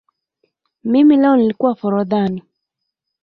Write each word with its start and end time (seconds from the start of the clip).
Mimi 0.91 1.15
leo 1.17 1.35
nlikua 1.37 1.75
forodhani 1.75 2.41